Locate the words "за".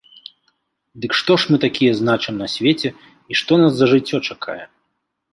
3.81-3.85